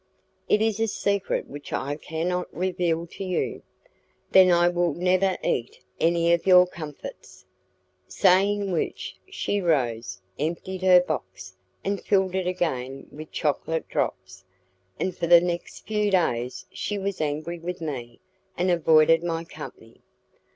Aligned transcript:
"It 0.49 0.63
is 0.63 0.79
a 0.79 0.87
secret 0.87 1.45
which 1.47 1.71
I 1.71 1.95
cannot 1.95 2.51
reveal 2.51 3.05
to 3.05 3.23
you." 3.23 3.61
"Then 4.31 4.49
I 4.49 4.67
will 4.67 4.95
never 4.95 5.37
eat 5.43 5.79
any 5.99 6.33
of 6.33 6.47
your 6.47 6.65
comfits." 6.65 7.45
Saying 8.07 8.71
which, 8.71 9.15
she 9.29 9.61
rose, 9.61 10.19
emptied 10.39 10.81
her 10.81 11.01
box, 11.01 11.53
and 11.85 12.01
filled 12.01 12.33
it 12.33 12.47
again 12.47 13.09
with 13.11 13.31
chocolate 13.31 13.87
drops; 13.89 14.43
and 14.99 15.15
for 15.15 15.27
the 15.27 15.39
next 15.39 15.85
few 15.85 16.09
days 16.09 16.65
she 16.71 16.97
was 16.97 17.21
angry 17.21 17.59
with 17.59 17.79
me, 17.79 18.19
and 18.57 18.71
avoided 18.71 19.23
my 19.23 19.43
company. 19.43 20.01